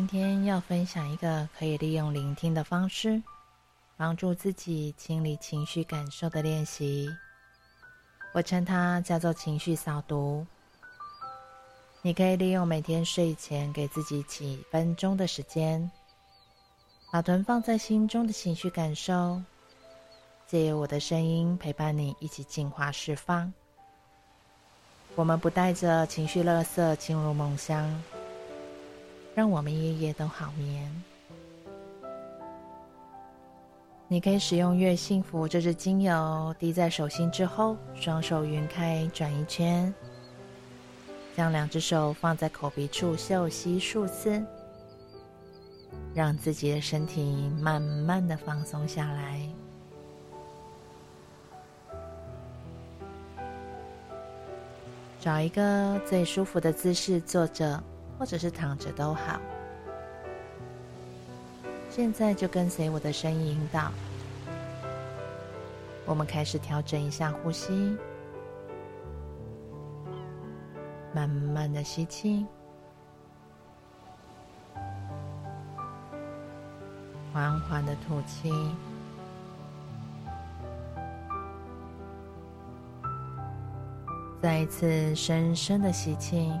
[0.00, 3.22] 今天要分享一个可以利用聆听的方式，
[3.98, 7.06] 帮助自己清理情绪感受的练习。
[8.32, 10.46] 我称它叫做情绪扫毒。
[12.00, 15.90] 你可以利用每天睡前给自己几分钟的时间，
[17.12, 19.38] 把囤放在心中的情绪感受，
[20.46, 23.52] 借由我的声音陪伴你一起净化释放。
[25.14, 28.02] 我们不带着情绪垃圾进入梦乡，
[29.34, 30.90] 让我们夜夜都好眠。
[34.08, 39.94] 你可以使用悦幸福这支精油滴在手心之后，双手匀开转一圈，
[41.36, 44.44] 将两只手放在口鼻处嗅吸数次，
[46.12, 49.40] 让自己的身体慢慢的放松下来。
[55.20, 57.80] 找一个最舒服的姿势坐着，
[58.20, 59.40] 或者是躺着都好。
[61.88, 63.90] 现在就跟随我的声音引导，
[66.04, 67.96] 我们开始调整一下呼吸，
[71.14, 72.44] 慢慢的吸气，
[77.32, 78.52] 缓缓的吐气。
[84.42, 86.52] 再一次深深的吸气，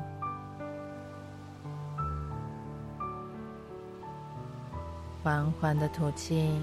[5.22, 6.58] 缓缓的吐气，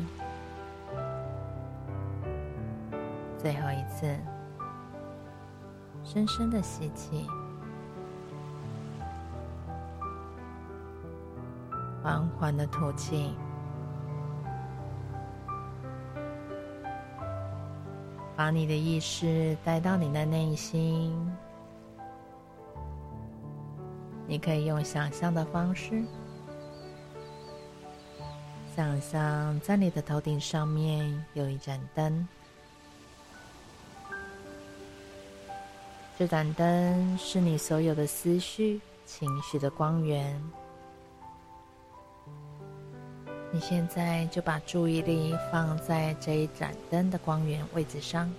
[3.37, 4.17] 最后一次。
[6.03, 7.27] 深深的吸气，
[12.01, 13.35] 缓缓的吐气。
[18.35, 21.13] 把你的意识带到你的内心，
[24.25, 26.03] 你可以用想象的方式，
[28.77, 32.27] 想象在你的头顶上面有一盏灯，
[36.15, 40.39] 这盏灯是你所有的思绪、情绪的光源。
[43.51, 48.31] 你现在就把注意力放在这一盏灯的光源位置上，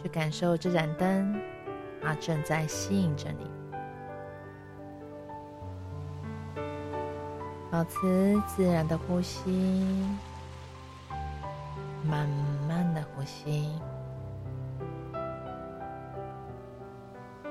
[0.00, 1.36] 去感受这盏灯，
[2.00, 3.67] 它正在吸引着你。
[7.70, 10.06] 保持自然的呼吸，
[12.02, 12.26] 慢
[12.66, 13.70] 慢的呼吸。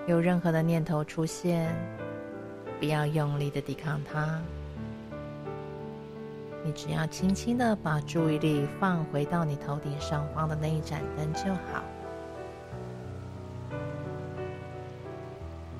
[0.08, 1.72] 有任何的念头出现，
[2.80, 4.42] 不要用力的抵抗它，
[6.64, 11.84] 你只要轻轻的把注意力放回到你头顶上方的那一盏灯就好。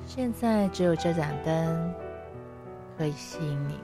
[0.06, 1.94] 现在只有这盏灯
[2.96, 3.78] 可以吸引你，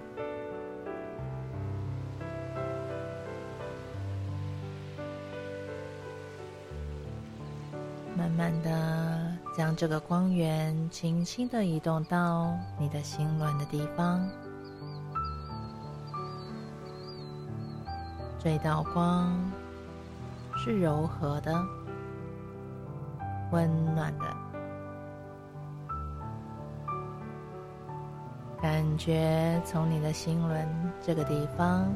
[8.16, 9.32] 慢慢的。
[9.56, 14.28] 将这个光源轻轻的移动到你的心轮的地方，
[18.36, 19.32] 这道光
[20.56, 21.64] 是柔和的、
[23.52, 24.24] 温暖的，
[28.60, 30.66] 感觉从你的心轮
[31.00, 31.94] 这个地方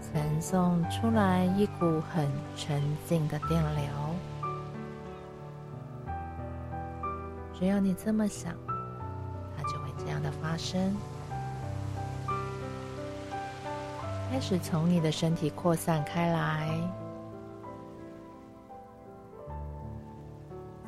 [0.00, 4.13] 传送出来一股很纯净的电流。
[7.64, 8.54] 只要你这么想，
[9.56, 10.94] 它就会这样的发生，
[14.30, 16.78] 开始从你的身体扩散开来。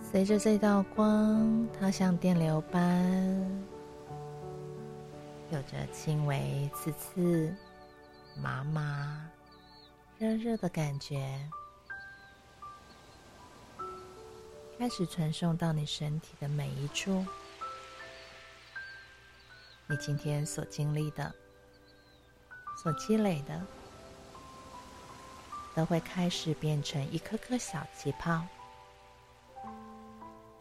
[0.02, 3.50] 随着这道光，它像电流般，
[5.50, 7.56] 有着轻微刺刺、
[8.38, 9.18] 麻麻、
[10.18, 11.26] 热热的感觉。
[14.78, 17.24] 开始传送到你身体的每一处，
[19.88, 21.34] 你今天所经历的、
[22.82, 23.66] 所积累的，
[25.74, 28.46] 都会开始变成一颗颗小气泡，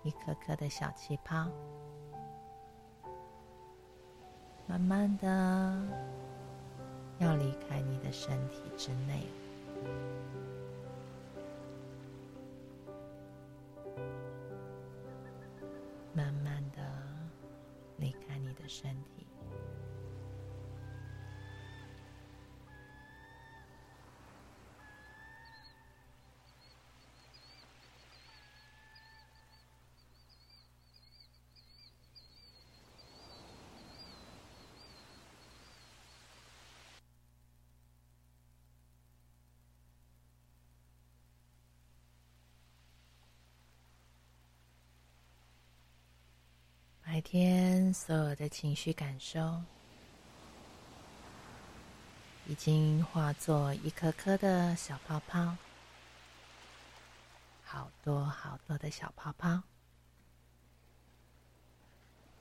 [0.03, 1.47] 一颗颗的小气泡，
[4.65, 5.27] 慢慢的
[7.19, 9.27] 要离开你的身体之内。
[47.25, 49.63] 天所有的情绪感受，
[52.45, 55.57] 已经化作一颗颗的小泡泡，
[57.63, 59.63] 好多好多的小泡泡，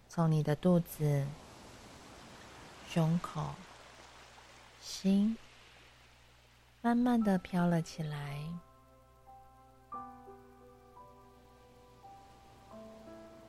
[0.07, 1.27] 从你的肚子、
[2.91, 3.55] 胸口、
[4.83, 5.35] 心，
[6.83, 8.39] 慢慢的飘了起来。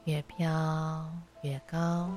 [0.05, 1.11] 越飘
[1.41, 2.11] 越高，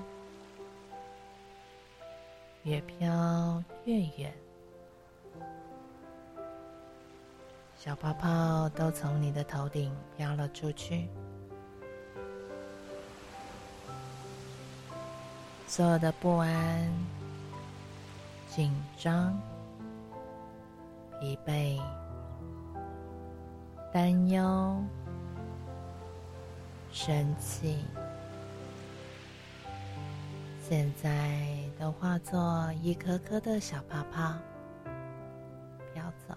[2.64, 4.31] 越飘越远，
[7.79, 11.08] 小泡泡都从你的头顶飘了出去。
[15.67, 16.93] 所有的不安、
[18.49, 19.35] 紧张、
[21.19, 21.81] 疲惫、
[23.90, 24.85] 担忧。
[26.90, 27.79] 生气，
[30.69, 31.46] 现在
[31.79, 34.35] 都化作一颗颗的小泡泡，
[35.94, 36.35] 飘走。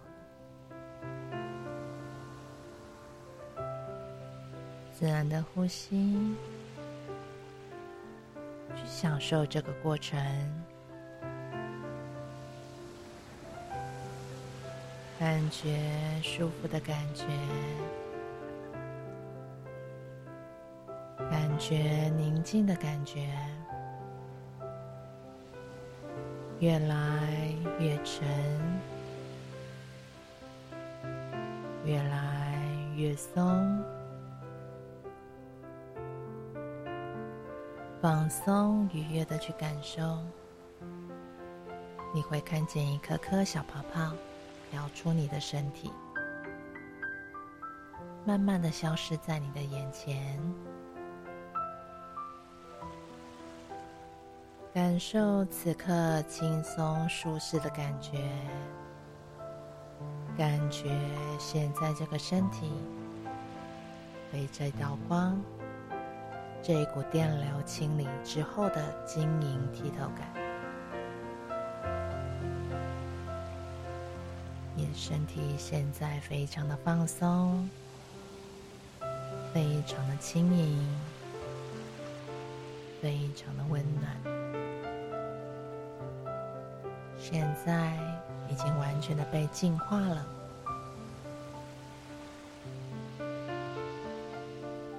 [4.93, 6.35] 自然的呼吸，
[8.75, 10.19] 去享受这个过程，
[15.17, 15.79] 感觉
[16.21, 17.25] 舒服的感觉。
[21.61, 23.29] 觉宁静的感觉，
[26.59, 28.27] 越来越沉，
[31.85, 32.57] 越来
[32.95, 33.79] 越松，
[38.01, 40.17] 放松愉悦的去感受，
[42.11, 44.15] 你会看见一颗颗小泡泡
[44.71, 45.91] 飘出你的身体，
[48.25, 50.41] 慢慢的消失在你的眼前。
[54.73, 58.17] 感受此刻轻松舒适的感觉，
[60.37, 60.97] 感觉
[61.37, 62.71] 现在这个身体
[64.31, 65.37] 被这道光、
[66.63, 70.25] 这一股电流清理之后的晶莹剔透感。
[74.73, 77.69] 你的身体现在非常的放松，
[79.53, 80.87] 非常的轻盈，
[83.01, 84.40] 非常的温暖。
[87.23, 87.93] 现在
[88.49, 90.25] 已经完全的被净化了，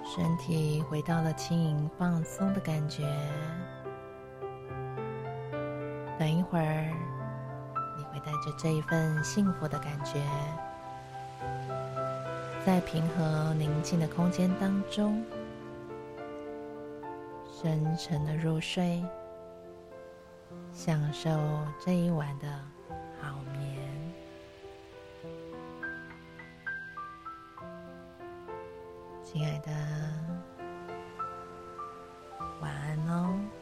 [0.07, 3.03] 身体回到了轻盈放松的感觉。
[6.17, 6.95] 等一会儿，
[7.99, 10.23] 你会带着这一份幸福的感觉，
[12.65, 15.23] 在平和宁静的空间当中，
[17.61, 19.05] 深沉的入睡。
[20.73, 21.31] 享受
[21.79, 22.49] 这一晚的
[23.21, 23.79] 好眠，
[29.23, 29.71] 亲爱的，
[32.61, 33.62] 晚安哦。